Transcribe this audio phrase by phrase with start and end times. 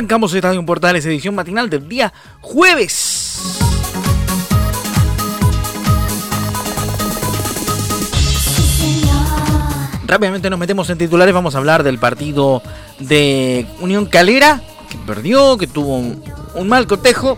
[0.00, 3.58] Arrancamos Estadio Portales, edición matinal del día jueves.
[10.06, 12.62] Rápidamente nos metemos en titulares, vamos a hablar del partido
[12.98, 17.36] de Unión Calera, que perdió, que tuvo un, mal cotejo,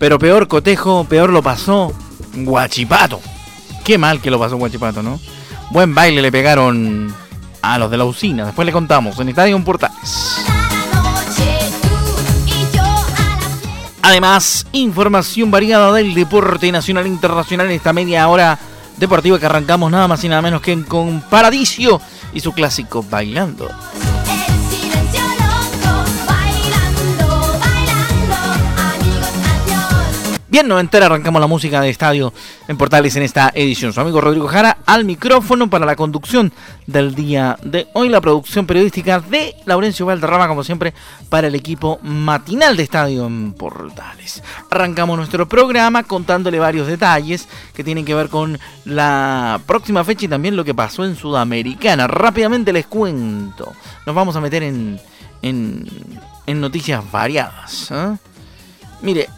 [0.00, 1.92] pero peor cotejo, peor lo pasó
[2.34, 3.20] Guachipato.
[3.84, 5.20] Qué mal que lo pasó Guachipato, ¿no?
[5.70, 7.14] Buen baile le pegaron
[7.62, 10.51] a los de la usina, después le contamos en Estadio Portales.
[14.12, 18.58] Además, información variada del deporte nacional e internacional en esta media hora
[18.98, 21.98] deportiva que arrancamos nada más y nada menos que con Paradiso
[22.34, 23.70] y su clásico Bailando.
[30.52, 32.30] Bien noventera, arrancamos la música de estadio
[32.68, 33.94] en Portales en esta edición.
[33.94, 36.52] Su amigo Rodrigo Jara al micrófono para la conducción
[36.86, 38.10] del día de hoy.
[38.10, 40.92] La producción periodística de Laurencio Valderrama, como siempre,
[41.30, 44.42] para el equipo matinal de estadio en Portales.
[44.70, 50.28] Arrancamos nuestro programa contándole varios detalles que tienen que ver con la próxima fecha y
[50.28, 52.06] también lo que pasó en Sudamericana.
[52.06, 53.72] Rápidamente les cuento.
[54.04, 55.00] Nos vamos a meter en,
[55.40, 55.88] en,
[56.46, 57.90] en noticias variadas.
[57.90, 58.16] ¿eh?
[59.00, 59.30] Mire,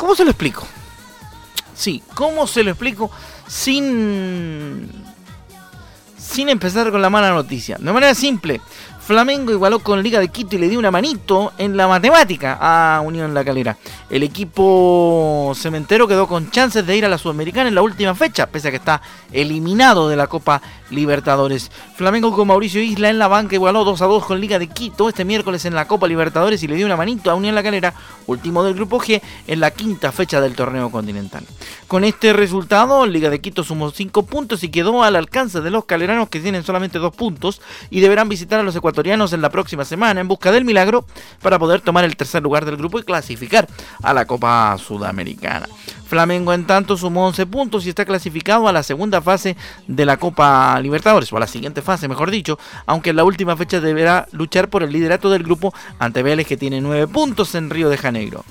[0.00, 0.66] ¿Cómo se lo explico?
[1.74, 3.10] Sí, ¿cómo se lo explico
[3.46, 4.90] sin
[6.16, 7.76] sin empezar con la mala noticia?
[7.78, 8.62] De manera simple,
[9.10, 13.00] Flamengo igualó con Liga de Quito y le dio una manito en la matemática a
[13.00, 13.76] Unión La Calera.
[14.08, 18.46] El equipo cementero quedó con chances de ir a la Sudamericana en la última fecha,
[18.46, 19.02] pese a que está
[19.32, 21.72] eliminado de la Copa Libertadores.
[21.96, 25.08] Flamengo con Mauricio Isla en la banca igualó 2 a 2 con Liga de Quito
[25.08, 27.92] este miércoles en la Copa Libertadores y le dio una manito a Unión La Calera,
[28.28, 31.44] último del grupo G, en la quinta fecha del torneo continental.
[31.88, 35.84] Con este resultado, Liga de Quito sumó 5 puntos y quedó al alcance de los
[35.84, 39.84] caleranos que tienen solamente 2 puntos y deberán visitar a los ecuatorianos en la próxima
[39.84, 41.04] semana en busca del milagro
[41.42, 43.66] para poder tomar el tercer lugar del grupo y clasificar
[44.02, 45.66] a la Copa Sudamericana.
[46.06, 49.56] Flamengo en tanto sumó 11 puntos y está clasificado a la segunda fase
[49.86, 53.56] de la Copa Libertadores, o a la siguiente fase mejor dicho, aunque en la última
[53.56, 57.70] fecha deberá luchar por el liderato del grupo ante Vélez que tiene 9 puntos en
[57.70, 58.44] Río de Janeiro.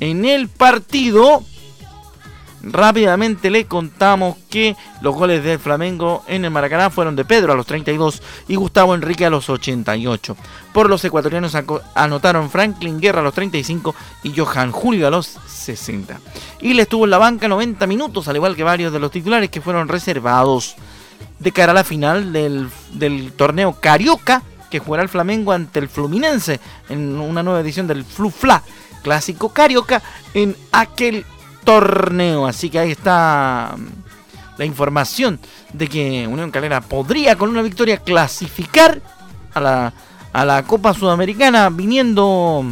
[0.00, 1.44] En el partido
[2.66, 7.56] Rápidamente le contamos que los goles del Flamengo en el Maracaná fueron de Pedro a
[7.56, 10.36] los 32 y Gustavo Enrique a los 88.
[10.72, 11.54] Por los ecuatorianos
[11.94, 16.18] anotaron Franklin Guerra a los 35 y Johan Julio a los 60.
[16.62, 19.50] Y le estuvo en la banca 90 minutos, al igual que varios de los titulares
[19.50, 20.76] que fueron reservados
[21.38, 25.88] de cara a la final del, del torneo Carioca que jugará el Flamengo ante el
[25.88, 26.58] Fluminense
[26.88, 28.62] en una nueva edición del Flu-Fla
[29.04, 30.02] clásico Carioca
[30.32, 31.24] en aquel
[31.64, 32.46] torneo.
[32.46, 33.74] Así que ahí está
[34.56, 35.40] la información
[35.72, 39.00] de que Unión Calera podría con una victoria clasificar
[39.52, 39.92] a la,
[40.32, 42.64] a la Copa Sudamericana viniendo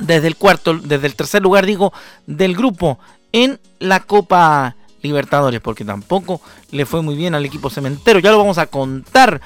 [0.00, 1.92] desde el cuarto, desde el tercer lugar digo,
[2.26, 2.98] del grupo
[3.32, 6.40] en la Copa Libertadores, porque tampoco
[6.70, 8.20] le fue muy bien al equipo cementero.
[8.20, 9.40] Ya lo vamos a contar.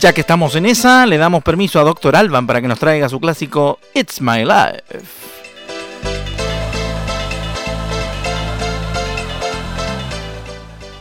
[0.00, 3.08] Ya que estamos en esa, le damos permiso a Doctor Alban para que nos traiga
[3.08, 5.00] su clásico It's My Life.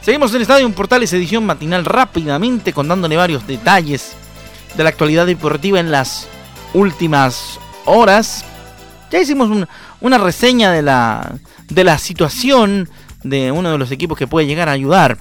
[0.02, 4.14] Seguimos en Estadio Portales edición matinal rápidamente contándole varios detalles
[4.76, 6.28] de la actualidad deportiva en las
[6.74, 8.46] últimas horas.
[9.12, 9.68] Ya hicimos
[10.02, 11.36] una reseña de la,
[11.70, 12.90] de la situación
[13.22, 15.20] de uno de los equipos que puede llegar a ayudar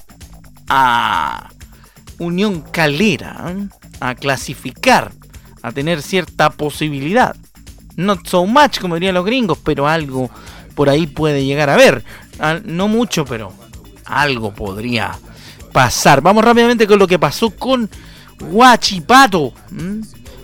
[0.69, 1.51] a
[2.19, 3.69] Unión Calera ¿eh?
[4.01, 5.13] a clasificar,
[5.63, 7.37] a tener cierta posibilidad.
[7.97, 10.31] Not so much, como dirían los gringos, pero algo
[10.75, 12.05] por ahí puede llegar a ver.
[12.39, 13.53] Ah, no mucho, pero
[14.05, 15.19] algo podría
[15.73, 16.21] pasar.
[16.21, 17.89] Vamos rápidamente con lo que pasó con
[18.41, 19.53] Huachipato.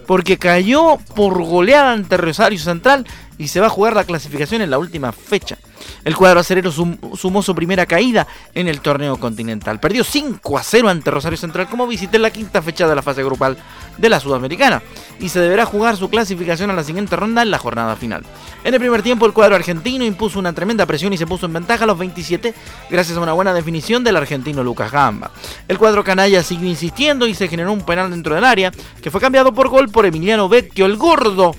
[0.07, 3.07] Porque cayó por goleada ante Rosario Central
[3.43, 5.59] y se va a jugar la clasificación en la última fecha.
[6.05, 9.81] El cuadro acerero sumó su primera caída en el torneo continental.
[9.81, 13.03] Perdió 5 a 0 ante Rosario Central como visité en la quinta fecha de la
[13.03, 13.57] fase grupal
[13.99, 14.81] de la Sudamericana
[15.19, 18.23] y se deberá jugar su clasificación a la siguiente ronda en la jornada final.
[18.63, 21.53] En el primer tiempo el cuadro argentino impuso una tremenda presión y se puso en
[21.53, 22.55] ventaja a los 27
[22.91, 25.33] gracias a una buena definición del argentino Lucas Gamba.
[25.67, 28.71] El cuadro canalla siguió insistiendo y se generó un penal dentro del área
[29.03, 31.57] que fue cambiado por gol por Emiliano Vecchio el gordo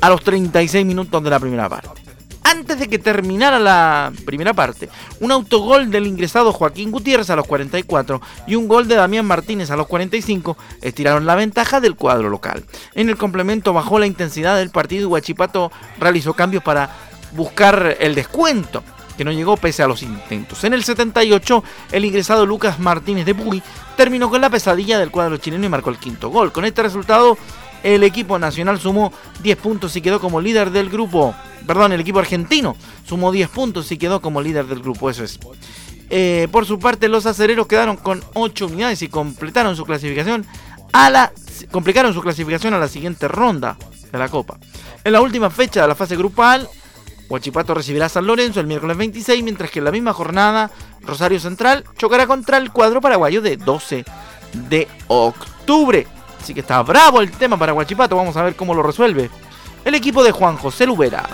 [0.00, 2.04] a los 36 minutos de la primera parte
[2.44, 4.88] antes de que terminara la primera parte,
[5.20, 9.70] un autogol del ingresado Joaquín Gutiérrez a los 44 y un gol de Damián Martínez
[9.70, 12.64] a los 45 estiraron la ventaja del cuadro local.
[12.94, 16.90] En el complemento bajó la intensidad del partido y Huachipato realizó cambios para
[17.32, 18.84] buscar el descuento
[19.16, 20.64] que no llegó pese a los intentos.
[20.64, 23.62] En el 78, el ingresado Lucas Martínez de Puy
[23.96, 26.52] terminó con la pesadilla del cuadro chileno y marcó el quinto gol.
[26.52, 27.38] Con este resultado,
[27.84, 31.34] el equipo nacional sumó 10 puntos y quedó como líder del grupo.
[31.66, 32.76] Perdón, el equipo argentino
[33.06, 35.10] sumó 10 puntos y quedó como líder del grupo.
[35.10, 35.38] Eso es.
[36.10, 40.46] Eh, por su parte, los acereros quedaron con 8 unidades y completaron su clasificación
[40.92, 41.32] a la
[41.70, 43.76] complicaron su clasificación a la siguiente ronda
[44.10, 44.58] de la Copa.
[45.02, 46.68] En la última fecha de la fase grupal,
[47.28, 50.70] Huachipato recibirá a San Lorenzo el miércoles 26, mientras que en la misma jornada
[51.02, 54.04] Rosario Central chocará contra el cuadro paraguayo de 12
[54.68, 56.06] de octubre.
[56.44, 58.16] Así que está bravo el tema para Guachipato.
[58.16, 59.30] Vamos a ver cómo lo resuelve
[59.82, 61.26] el equipo de Juan José Lubera.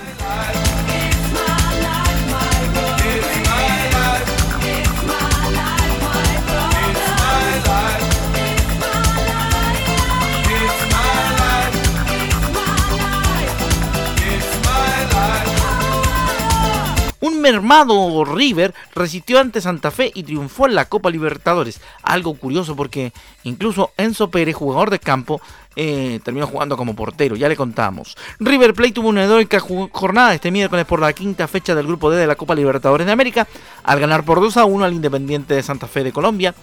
[17.41, 21.81] Mermado River resistió ante Santa Fe y triunfó en la Copa Libertadores.
[22.03, 25.41] Algo curioso porque incluso Enzo Pérez, jugador de campo,
[25.77, 28.17] eh, terminó jugando como portero, ya le contamos.
[28.39, 32.19] River Plate tuvo una heroica jornada este miércoles por la quinta fecha del grupo D
[32.19, 33.47] de la Copa Libertadores de América,
[33.83, 36.55] al ganar por 2 a 1 al Independiente de Santa Fe de Colombia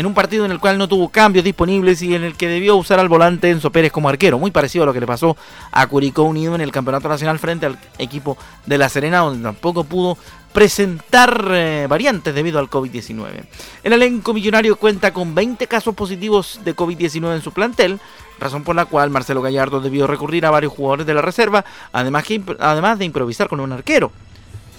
[0.00, 2.74] en un partido en el cual no tuvo cambios disponibles y en el que debió
[2.76, 5.36] usar al volante Enzo Pérez como arquero, muy parecido a lo que le pasó
[5.70, 9.84] a Curicó Unido en el Campeonato Nacional frente al equipo de La Serena, donde tampoco
[9.84, 10.16] pudo
[10.54, 13.44] presentar eh, variantes debido al COVID-19.
[13.84, 18.00] El elenco millonario cuenta con 20 casos positivos de COVID-19 en su plantel,
[18.38, 21.62] razón por la cual Marcelo Gallardo debió recurrir a varios jugadores de la reserva,
[21.92, 24.10] además, de improvisar con un arquero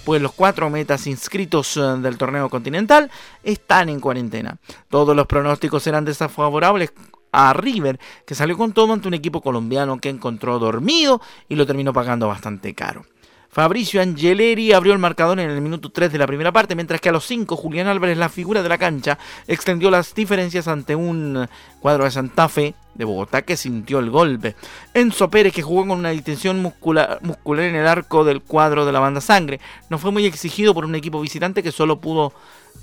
[0.04, 3.10] pues los cuatro metas inscritos eh, del torneo continental
[3.44, 4.58] están en cuarentena.
[4.90, 6.94] Todos los pronósticos eran desfavorables
[7.32, 11.66] a River, que salió con todo ante un equipo colombiano que encontró dormido y lo
[11.66, 13.06] terminó pagando bastante caro.
[13.50, 17.10] Fabricio Angeleri abrió el marcador en el minuto 3 de la primera parte, mientras que
[17.10, 21.48] a los 5 Julián Álvarez, la figura de la cancha, extendió las diferencias ante un
[21.82, 24.56] cuadro de Santa Fe de Bogotá que sintió el golpe.
[24.94, 28.92] Enzo Pérez, que jugó con una distensión muscular, muscular en el arco del cuadro de
[28.92, 29.60] la banda sangre,
[29.90, 32.34] no fue muy exigido por un equipo visitante que solo pudo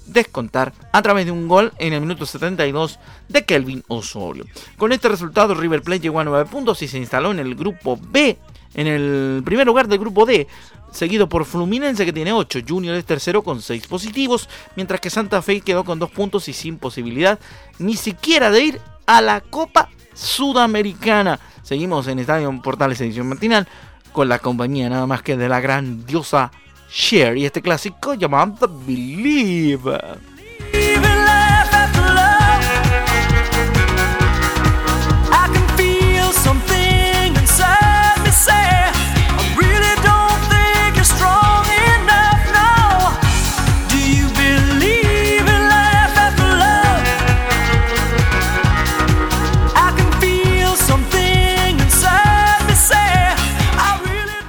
[0.06, 4.44] descontar a través de un gol en el minuto 72 de Kelvin Osorio.
[4.76, 7.98] Con este resultado River Plate llegó a 9 puntos y se instaló en el grupo
[8.00, 8.38] B
[8.74, 10.46] en el primer lugar del grupo D,
[10.92, 15.42] seguido por Fluminense que tiene 8, Junior es tercero con 6 positivos, mientras que Santa
[15.42, 17.38] Fe quedó con 2 puntos y sin posibilidad
[17.78, 19.88] ni siquiera de ir a la Copa
[20.18, 21.38] Sudamericana.
[21.62, 23.68] Seguimos en Estadio Portales edición matinal
[24.12, 26.50] con la compañía nada más que de la grandiosa
[26.90, 29.98] Share y este clásico llamado Believe.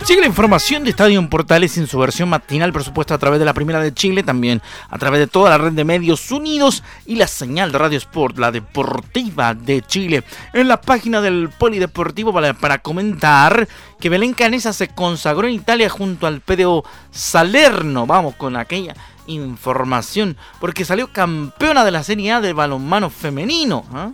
[0.09, 3.37] Sigue la información de Estadio en Portales en su versión matinal, por supuesto, a través
[3.37, 6.81] de la Primera de Chile, también a través de toda la red de medios unidos
[7.05, 10.23] y la señal de Radio Sport, la deportiva de Chile.
[10.53, 13.67] En la página del Polideportivo para, para comentar
[13.99, 18.07] que Belén Canesa se consagró en Italia junto al PDO Salerno.
[18.07, 18.95] Vamos con aquella
[19.27, 23.85] información, porque salió campeona de la Serie A de balonmano femenino.
[23.93, 24.09] ¿ah?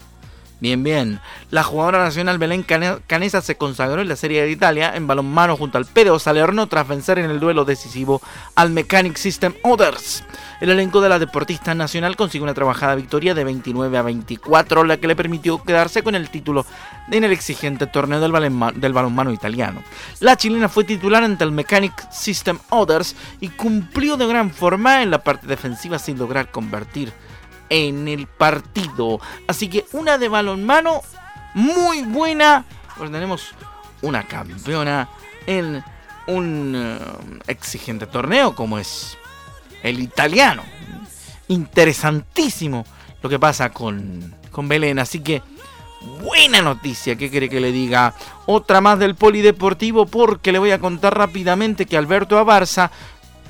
[0.66, 1.20] Bien, bien.
[1.52, 5.78] La jugadora nacional Belén Canesa se consagró en la Serie de Italia en balonmano junto
[5.78, 8.20] al Pedro Salerno tras vencer en el duelo decisivo
[8.56, 10.24] al Mechanic System Others.
[10.62, 14.98] El elenco de la deportista nacional consiguió una trabajada victoria de 29 a 24, la
[14.98, 16.66] que le permitió quedarse con el título
[17.12, 19.84] en el exigente torneo del, balonmano italiano.
[20.20, 25.12] La chilena fue titular ante el Mechanic System Others y cumplió de gran forma en
[25.12, 27.14] la parte defensiva sin lograr convertir
[27.70, 29.20] en el partido.
[29.48, 31.02] Así que una de balonmano
[31.54, 32.66] muy buena.
[32.98, 33.54] Pues tenemos
[34.02, 35.10] una campeona
[35.48, 35.84] en
[36.28, 37.00] un eh,
[37.48, 39.18] exigente torneo como es
[39.84, 40.64] el italiano.
[41.48, 42.86] Interesantísimo
[43.22, 45.00] lo que pasa con, con Belén.
[45.00, 45.42] Así que
[46.22, 48.14] buena noticia, ¿qué quiere que le diga?
[48.46, 52.92] Otra más del polideportivo porque le voy a contar rápidamente que Alberto Abarza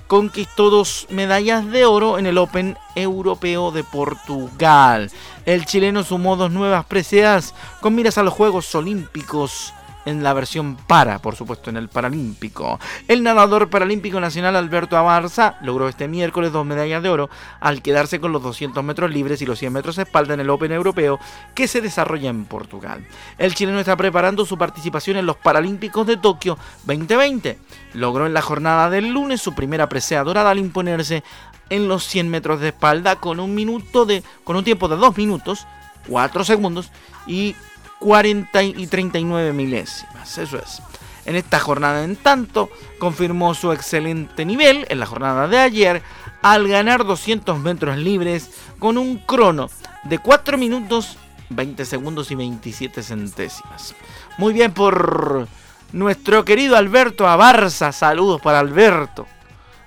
[0.07, 5.11] conquistó dos medallas de oro en el Open Europeo de Portugal.
[5.45, 9.73] El chileno sumó dos nuevas preseas con miras a los Juegos Olímpicos
[10.05, 12.79] en la versión para, por supuesto, en el Paralímpico.
[13.07, 18.19] El nadador paralímpico nacional Alberto Abarza logró este miércoles dos medallas de oro al quedarse
[18.19, 21.19] con los 200 metros libres y los 100 metros de espalda en el Open Europeo
[21.53, 23.05] que se desarrolla en Portugal.
[23.37, 27.57] El chileno está preparando su participación en los Paralímpicos de Tokio 2020.
[27.93, 31.23] Logró en la jornada del lunes su primera presea dorada al imponerse
[31.69, 35.17] en los 100 metros de espalda con un minuto de con un tiempo de 2
[35.17, 35.65] minutos
[36.07, 36.91] 4 segundos
[37.25, 37.55] y
[37.99, 40.37] 40 y 39 milésimas.
[40.37, 40.81] Eso es.
[41.25, 46.03] En esta jornada, en tanto, confirmó su excelente nivel en la jornada de ayer
[46.41, 49.69] al ganar 200 metros libres con un crono
[50.03, 51.17] de 4 minutos
[51.49, 53.95] 20 segundos y 27 centésimas.
[54.37, 55.47] Muy bien por
[55.91, 57.91] nuestro querido Alberto Abarza.
[57.91, 59.25] Saludos para Alberto.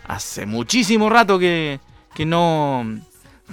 [0.06, 1.80] Hace muchísimo rato que,
[2.14, 2.84] que no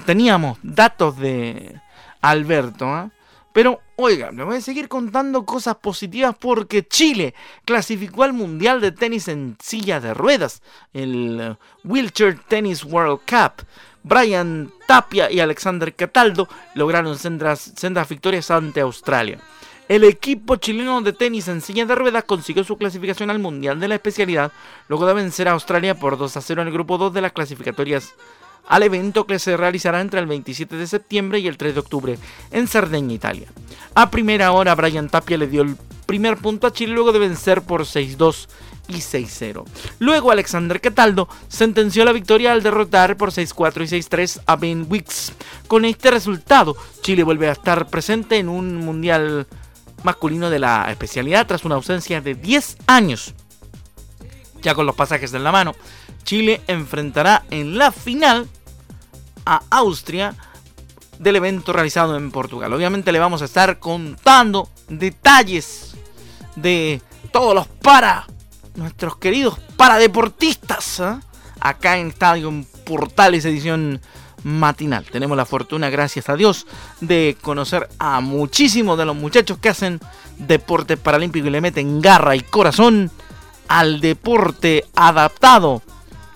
[0.06, 1.80] teníamos datos de
[2.22, 2.86] Alberto.
[2.98, 3.10] ¿eh?
[3.56, 7.34] Pero, oiga, le voy a seguir contando cosas positivas porque Chile
[7.64, 13.66] clasificó al Mundial de Tenis en silla de ruedas, el eh, Wheelchair Tennis World Cup.
[14.04, 19.40] Brian Tapia y Alexander Cataldo lograron sendas, victorias ante Australia.
[19.88, 23.88] El equipo chileno de tenis en silla de ruedas consiguió su clasificación al Mundial de
[23.88, 24.52] la especialidad
[24.90, 27.32] luego de vencer a Australia por 2 a 0 en el grupo 2 de las
[27.32, 28.16] clasificatorias
[28.68, 32.18] al evento que se realizará entre el 27 de septiembre y el 3 de octubre
[32.52, 33.48] en Cerdeña, Italia.
[33.94, 37.62] A primera hora, Brian Tapia le dio el primer punto a Chile luego de vencer
[37.62, 38.48] por 6-2
[38.88, 39.66] y 6-0.
[40.00, 45.34] Luego Alexander Cataldo sentenció la victoria al derrotar por 6-4 y 6-3 a Ben Wicks.
[45.68, 49.48] Con este resultado, Chile vuelve a estar presente en un mundial
[50.04, 53.34] masculino de la especialidad tras una ausencia de 10 años.
[54.66, 55.76] Ya con los pasajes en la mano,
[56.24, 58.50] Chile enfrentará en la final
[59.46, 60.34] a Austria
[61.20, 62.74] del evento realizado en Portugal.
[62.74, 65.96] Obviamente le vamos a estar contando detalles
[66.56, 67.00] de
[67.32, 68.26] todos los para,
[68.74, 71.20] nuestros queridos paradeportistas, ¿eh?
[71.60, 72.52] acá en Estadio
[72.88, 74.02] Portales edición
[74.42, 75.06] matinal.
[75.06, 76.66] Tenemos la fortuna, gracias a Dios,
[77.02, 80.00] de conocer a muchísimos de los muchachos que hacen
[80.40, 83.12] deporte paralímpico y le meten garra y corazón
[83.68, 85.82] al deporte adaptado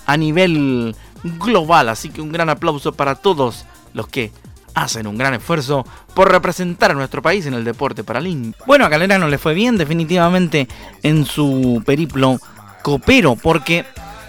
[0.05, 1.89] a nivel global.
[1.89, 4.31] Así que un gran aplauso para todos los que
[4.74, 8.65] hacen un gran esfuerzo por representar a nuestro país en el deporte paralímpico.
[8.65, 10.67] Bueno, a Calera no le fue bien definitivamente
[11.03, 12.39] en su periplo
[12.81, 13.86] copero porque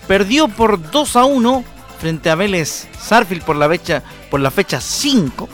[0.08, 1.64] perdió por 2 a 1
[1.98, 5.48] frente a Vélez Sarfield por la fecha por la fecha 5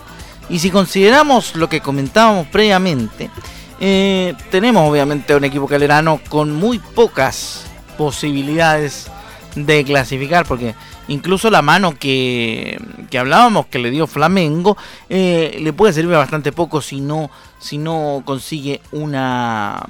[0.49, 3.31] y si consideramos lo que comentábamos previamente
[3.80, 7.66] eh, tenemos obviamente un equipo calerano con muy pocas
[7.99, 9.11] posibilidades
[9.54, 10.75] de clasificar porque
[11.09, 12.78] incluso la mano que,
[13.11, 14.76] que hablábamos que le dio Flamengo
[15.09, 19.85] eh, le puede servir bastante poco si no, si no consigue una,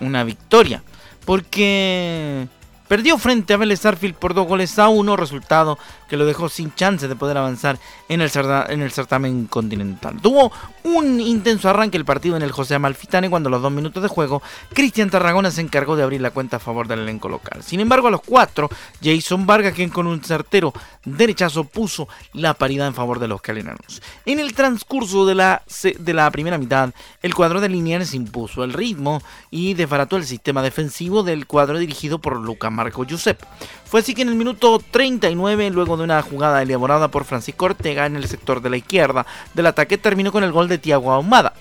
[0.00, 0.82] una victoria.
[1.24, 2.46] Porque
[2.94, 6.72] Perdió frente a Vélez Starfield por dos goles a uno, resultado que lo dejó sin
[6.76, 7.76] chance de poder avanzar
[8.08, 8.30] en el,
[8.68, 10.20] en el certamen continental.
[10.22, 10.52] Tuvo
[10.84, 14.08] un intenso arranque el partido en el José Amalfitane cuando a los dos minutos de
[14.08, 17.64] juego Cristian Tarragona se encargó de abrir la cuenta a favor del elenco local.
[17.64, 18.70] Sin embargo, a los cuatro,
[19.02, 20.72] Jason Vargas, quien con un certero
[21.04, 24.02] derechazo puso la paridad en favor de los calenanos.
[24.24, 25.62] En el transcurso de la,
[25.98, 29.20] de la primera mitad, el cuadro de Liniers impuso el ritmo
[29.50, 33.40] y desbarató el sistema defensivo del cuadro dirigido por Lucas Marco Josep.
[33.86, 38.06] Fue así que en el minuto 39, luego de una jugada elaborada por Francisco Ortega
[38.06, 41.54] en el sector de la izquierda del ataque, terminó con el gol de Tiago Ahumada,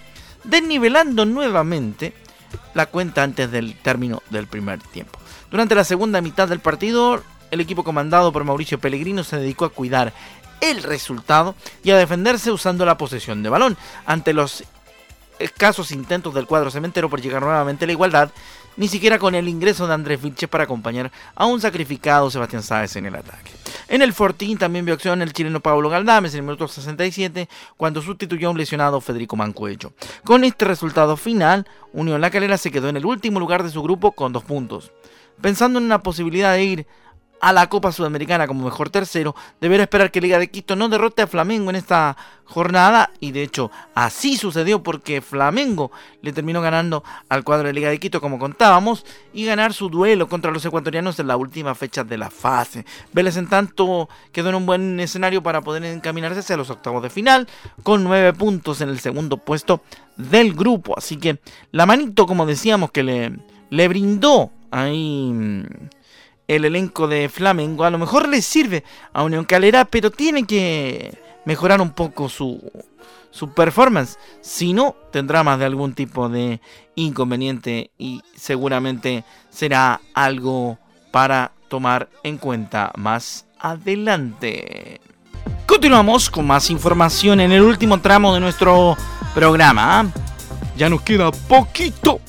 [0.43, 2.13] desnivelando nuevamente
[2.73, 5.17] la cuenta antes del término del primer tiempo.
[5.49, 9.69] Durante la segunda mitad del partido, el equipo comandado por Mauricio Pellegrino se dedicó a
[9.69, 10.13] cuidar
[10.59, 14.63] el resultado y a defenderse usando la posesión de balón ante los
[15.39, 18.31] escasos intentos del cuadro cementero por llegar nuevamente a la igualdad
[18.77, 22.95] ni siquiera con el ingreso de Andrés Vilches para acompañar a un sacrificado Sebastián Sáez
[22.95, 23.51] en el ataque.
[23.87, 28.01] En el Fortín también vio acción el chileno Pablo Galdames en el minuto 67 cuando
[28.01, 29.93] sustituyó a un lesionado Federico Mancuello.
[30.23, 33.83] Con este resultado final, Unión La Calera se quedó en el último lugar de su
[33.83, 34.91] grupo con dos puntos.
[35.41, 36.87] Pensando en una posibilidad de ir
[37.43, 41.23] a la Copa Sudamericana como mejor tercero, deberá esperar que Liga de Quito no derrote
[41.23, 43.11] a Flamengo en esta jornada.
[43.19, 47.99] Y de hecho, así sucedió porque Flamengo le terminó ganando al cuadro de Liga de
[47.99, 52.17] Quito, como contábamos, y ganar su duelo contra los ecuatorianos en la última fecha de
[52.17, 52.85] la fase.
[53.11, 57.09] Vélez, en tanto, quedó en un buen escenario para poder encaminarse hacia los octavos de
[57.09, 57.49] final,
[57.83, 59.81] con nueve puntos en el segundo puesto
[60.15, 60.97] del grupo.
[60.97, 61.39] Así que
[61.73, 63.33] la manito, como decíamos, que le,
[63.69, 65.63] le brindó ahí mm,
[66.47, 68.83] el elenco de Flamengo, a lo mejor le sirve
[69.13, 72.61] a Unión Calera, pero tiene que mejorar un poco su,
[73.31, 74.17] su performance.
[74.41, 76.61] Si no, tendrá más de algún tipo de
[76.95, 80.77] inconveniente y seguramente será algo
[81.11, 85.01] para tomar en cuenta más adelante.
[85.65, 88.95] Continuamos con más información en el último tramo de nuestro
[89.33, 90.11] programa.
[90.77, 92.19] Ya nos queda poquito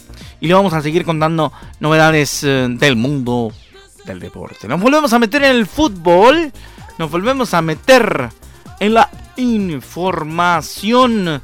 [0.40, 3.52] y le vamos a seguir contando novedades eh, del mundo
[4.04, 4.68] del deporte.
[4.68, 6.52] Nos volvemos a meter en el fútbol,
[6.98, 8.30] nos volvemos a meter
[8.80, 11.42] en la información.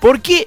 [0.00, 0.46] ¿Por qué?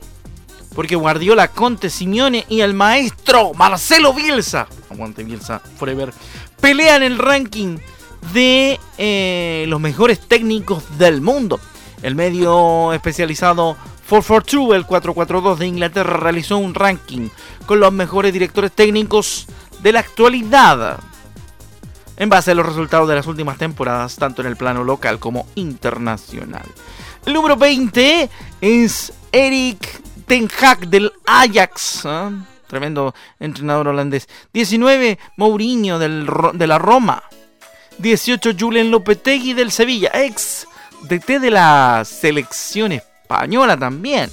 [0.76, 6.14] Porque Guardiola, Conte, Simeone y el maestro Marcelo Bielsa, aguante Bielsa forever,
[6.62, 7.78] pelean el ranking
[8.34, 11.60] de eh, los mejores técnicos del mundo.
[12.02, 13.76] El medio especializado
[14.10, 17.30] 442, el 442 de Inglaterra, realizó un ranking
[17.66, 19.48] con los mejores directores técnicos
[19.82, 21.00] de la actualidad
[22.22, 25.48] en base a los resultados de las últimas temporadas, tanto en el plano local como
[25.56, 26.62] internacional.
[27.26, 28.30] El número 20
[28.62, 32.06] es Eric Ten Hag del Ajax.
[32.06, 32.30] ¿ah?
[32.68, 34.30] Tremendo entrenador holandés.
[34.54, 37.24] 19, Mourinho del, de la Roma.
[37.98, 40.12] 18, Julen Lopetegui del Sevilla.
[40.14, 40.68] Ex
[41.10, 44.30] DT de la selección española también.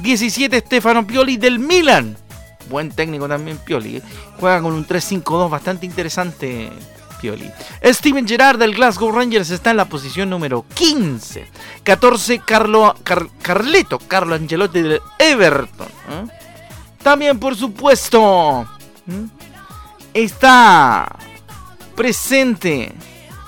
[0.00, 2.16] 17, Stefano Pioli del Milan.
[2.68, 3.98] Buen técnico también Pioli.
[3.98, 4.02] ¿eh?
[4.40, 6.72] Juega con un 3-5-2 bastante interesante
[7.84, 11.46] Steven Gerrard del Glasgow Rangers está en la posición número 15.
[11.82, 12.94] 14, Carlo,
[13.42, 15.88] Carleto, Carlo Angelotti del Everton.
[15.88, 16.26] ¿eh?
[17.02, 18.66] También, por supuesto,
[20.12, 21.16] está
[21.94, 22.92] presente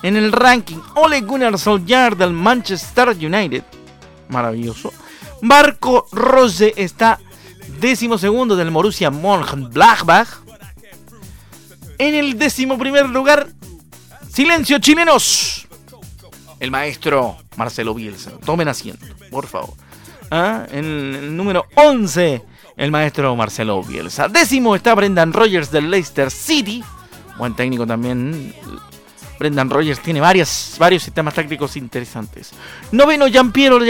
[0.02, 3.62] en el ranking Ole Gunnar Solskjaer del Manchester United.
[4.28, 4.92] Maravilloso.
[5.42, 7.18] Marco Rose está
[7.80, 10.28] décimo segundo del Borussia Mönchengladbach.
[11.98, 13.48] En el décimo primer lugar,
[14.32, 15.66] Silencio, chilenos.
[16.58, 18.30] El maestro Marcelo Bielsa.
[18.44, 19.74] Tomen asiento, por favor.
[20.30, 20.64] ¿Ah?
[20.70, 22.42] En el número 11,
[22.78, 24.28] el maestro Marcelo Bielsa.
[24.28, 26.82] Décimo está Brendan Rogers del Leicester City.
[27.36, 28.54] Buen técnico también.
[29.38, 32.52] Brendan Rogers tiene varios sistemas tácticos interesantes.
[32.90, 33.80] Noveno, Giampiero,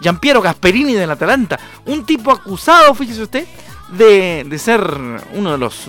[0.00, 1.56] Giampiero Gasperini del Atalanta.
[1.86, 3.46] Un tipo acusado, fíjese usted,
[3.92, 4.80] de, de ser
[5.34, 5.84] uno de los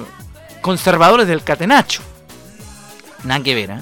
[0.62, 2.04] conservadores del Catenacho.
[3.24, 3.80] Nada que ver, ¿eh?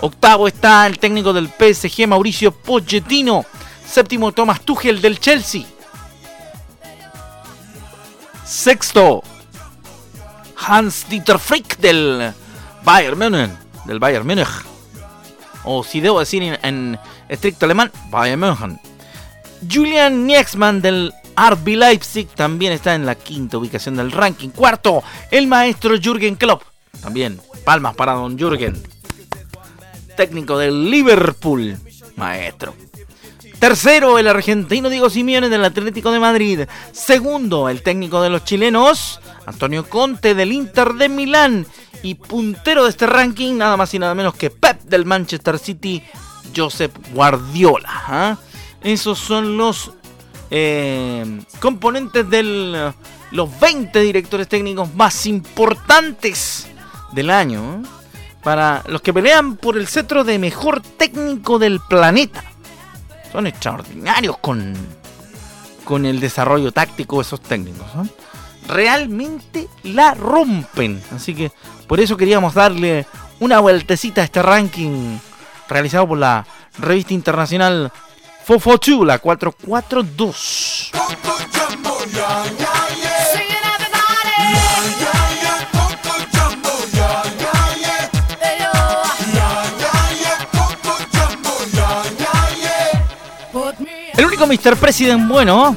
[0.00, 3.44] Octavo está el técnico del PSG, Mauricio Pochettino.
[3.86, 5.64] Séptimo, Thomas Tuchel del Chelsea.
[8.44, 9.22] Sexto,
[10.56, 12.32] Hans-Dieter Frick del
[12.82, 13.50] Bayern Múnich.
[13.86, 14.48] Del Bayern Múnich.
[15.64, 18.80] O si debo decir en, estricto alemán, Bayern München.
[19.70, 24.50] Julian Niexmann del RB Leipzig también está en la quinta ubicación del ranking.
[24.50, 26.62] Cuarto, el maestro Jürgen Klopp.
[27.00, 28.80] También Palmas para don Jürgen.
[30.16, 31.76] Técnico del Liverpool.
[32.16, 32.74] Maestro.
[33.58, 36.60] Tercero, el argentino Diego Simeone del Atlético de Madrid.
[36.92, 41.66] Segundo, el técnico de los chilenos, Antonio Conte del Inter de Milán.
[42.02, 46.02] Y puntero de este ranking, nada más y nada menos que Pep del Manchester City,
[46.54, 47.88] Josep Guardiola.
[48.06, 48.36] ¿ah?
[48.82, 49.92] Esos son los
[50.50, 52.92] eh, componentes de
[53.30, 56.68] los 20 directores técnicos más importantes
[57.14, 57.82] del año
[58.42, 62.44] para los que pelean por el cetro de mejor técnico del planeta.
[63.32, 64.74] Son extraordinarios con,
[65.84, 67.86] con el desarrollo táctico de esos técnicos.
[68.68, 71.02] Realmente la rompen.
[71.14, 71.50] Así que
[71.88, 73.06] por eso queríamos darle
[73.40, 75.18] una vueltecita a este ranking
[75.68, 76.46] realizado por la
[76.78, 77.90] revista internacional
[78.44, 80.92] Fofochu, la 442.
[94.16, 94.76] El único Mr.
[94.76, 95.76] President bueno,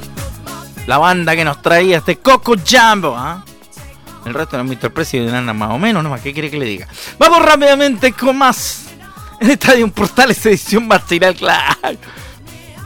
[0.85, 3.15] la banda que nos traía este Coco Jumbo.
[3.17, 3.43] ¿ah?
[4.25, 4.91] El resto de Mr.
[4.91, 6.15] President nada más o menos, ¿no?
[6.21, 6.87] ¿Qué quiere que le diga?
[7.17, 8.83] Vamos rápidamente con más.
[9.39, 11.97] En Estadio Portales edición matinal, claro.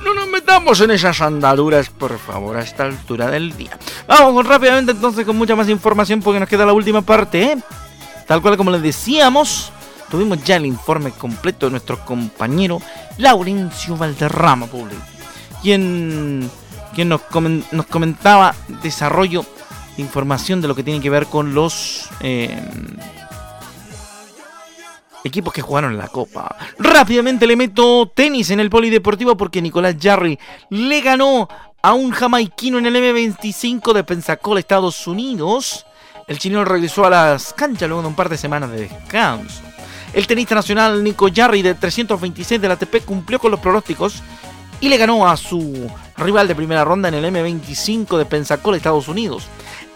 [0.04, 3.78] No nos metamos en esas andaduras, por favor, a esta altura del día.
[4.08, 7.58] Vamos rápidamente entonces con mucha más información porque nos queda la última parte, ¿eh?
[8.26, 9.72] Tal cual como les decíamos,
[10.10, 12.82] tuvimos ya el informe completo de nuestro compañero
[13.18, 14.68] Laurencio Valderrama,
[15.62, 16.50] quien,
[16.93, 17.21] quien nos,
[17.89, 19.45] comentaba desarrollo
[19.95, 22.60] de información de lo que tiene que ver con los eh,
[25.24, 26.56] equipos que jugaron la Copa.
[26.80, 31.47] Rápidamente le meto tenis en el polideportivo porque Nicolás Jarry le ganó
[31.82, 35.86] a un jamaiquino en el M25 de Pensacola, Estados Unidos.
[36.28, 39.62] El chileno regresó a las canchas luego de un par de semanas de descanso.
[40.13, 44.21] El tenista nacional Nico Jarry de 326 de la ATP cumplió con los pronósticos
[44.82, 49.08] y le ganó a su rival de primera ronda en el M25 de Pensacola, Estados
[49.08, 49.44] Unidos.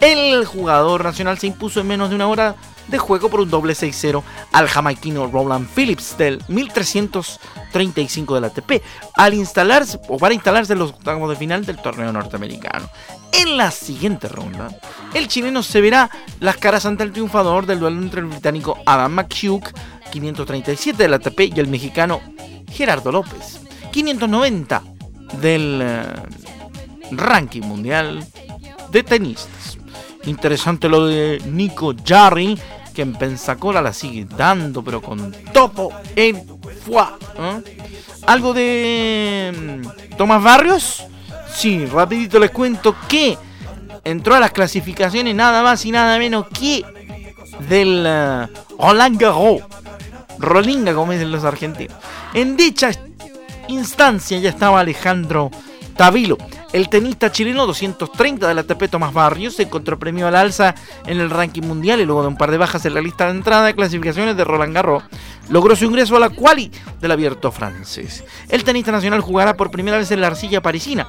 [0.00, 2.54] El jugador nacional se impuso en menos de una hora
[2.88, 4.22] de juego por un doble 6-0
[4.52, 8.82] al jamaiquino Roland Phillips del 1335 de la ATP
[9.14, 12.88] al instalarse o para instalarse en los octavos de final del torneo norteamericano.
[13.32, 14.68] En la siguiente ronda,
[15.14, 19.12] el chileno se verá las caras ante el triunfador del duelo entre el británico Adam
[19.12, 19.72] McHugh
[20.12, 22.20] 537 de la ATP y el mexicano
[22.70, 23.65] Gerardo López
[23.96, 24.82] 590
[25.40, 26.04] del eh,
[27.12, 28.22] ranking mundial
[28.90, 29.78] de tenistas.
[30.26, 32.58] Interesante lo de Nico Jarry,
[32.92, 36.44] que en Pensacola la sigue dando, pero con todo en
[36.84, 37.16] fuá.
[37.38, 37.62] ¿eh?
[38.26, 41.02] ¿Algo de mm, Tomás Barrios?
[41.50, 43.38] Sí, rapidito les cuento que
[44.04, 46.84] entró a las clasificaciones nada más y nada menos que
[47.66, 49.62] del uh, Roland Garros.
[50.38, 51.96] Rolinga, como dicen los argentinos.
[52.34, 52.90] En dicha
[53.68, 55.50] instancia ya estaba Alejandro
[55.96, 56.36] Tavilo.
[56.72, 60.74] El tenista chileno 230 de la ATP Tomás Barrios se encontró premio al alza
[61.06, 63.30] en el ranking mundial y luego de un par de bajas en la lista de
[63.30, 65.04] entrada de clasificaciones de Roland Garros,
[65.48, 68.24] logró su ingreso a la quali del abierto francés.
[68.48, 71.06] El tenista nacional jugará por primera vez en la arcilla parisina,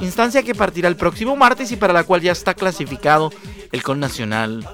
[0.00, 3.30] instancia que partirá el próximo martes y para la cual ya está clasificado
[3.72, 4.66] el connacional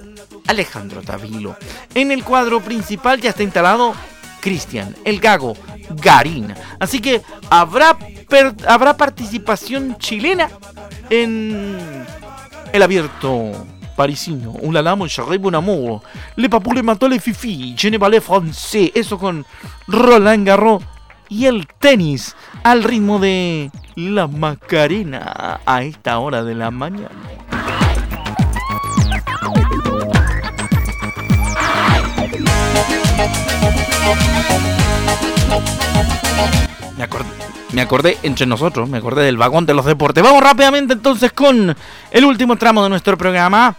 [0.47, 1.57] Alejandro Tavilo.
[1.95, 3.95] En el cuadro principal ya está instalado
[4.41, 5.57] Cristian, el Gago,
[5.91, 6.55] Garín.
[6.79, 7.97] Así que habrá,
[8.67, 10.51] habrá participación chilena
[11.11, 12.05] en
[12.73, 13.53] el abierto
[13.97, 14.53] parisino.
[14.63, 15.09] Un la mon
[15.43, 16.03] un amour.
[16.37, 17.75] Le papou le mató le fifi.
[17.77, 18.93] Je ne parle français.
[18.95, 19.45] Eso con
[19.89, 20.83] Roland Garros.
[21.29, 27.11] Y el tenis al ritmo de la Macarena a esta hora de la mañana.
[37.77, 40.25] Me acordé, entre nosotros, me acordé del vagón de los deportes.
[40.25, 41.77] Vamos rápidamente entonces con
[42.11, 43.77] el último tramo de nuestro programa.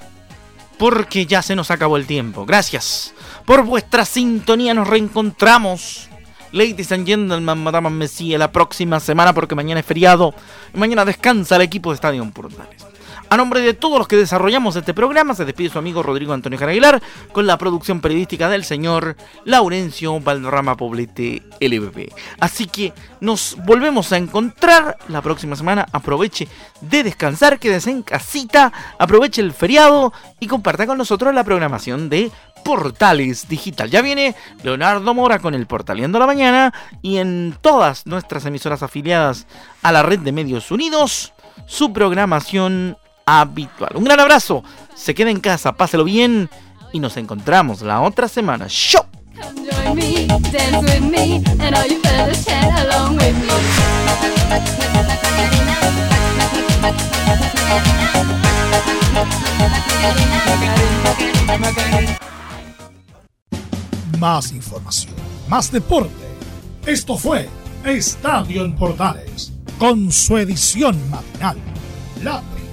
[0.77, 2.45] Porque ya se nos acabó el tiempo.
[2.45, 4.75] Gracias por vuestra sintonía.
[4.75, 6.09] Nos reencontramos.
[6.51, 10.31] Ladies and gentlemen, Madame Messi, la próxima semana porque mañana es feriado.
[10.75, 12.85] Mañana descansa el equipo de Estadio Portales.
[13.29, 16.57] A nombre de todos los que desarrollamos este programa, se despide su amigo Rodrigo Antonio
[16.57, 17.01] Jaraguilar
[17.33, 22.13] con la producción periodística del señor Laurencio Valderrama Poblete LVP.
[22.39, 25.85] Así que nos volvemos a encontrar la próxima semana.
[25.91, 26.47] Aproveche
[26.79, 32.31] de descansar, quédese en casita, aproveche el feriado y comparta con nosotros la programación de
[32.63, 33.89] Portales Digital.
[33.89, 39.47] Ya viene Leonardo Mora con el Portaleando la Mañana y en todas nuestras emisoras afiliadas
[39.83, 41.33] a la red de Medios Unidos,
[41.65, 43.91] su programación habitual.
[43.95, 44.63] Un gran abrazo,
[44.95, 46.49] se queda en casa, páselo bien
[46.93, 48.67] y nos encontramos la otra semana.
[48.67, 49.03] ¡Show!
[64.19, 65.13] Más información,
[65.47, 66.11] más deporte.
[66.85, 67.49] Esto fue
[67.83, 71.57] Estadio en Portales, con su edición matinal.
[72.23, 72.41] La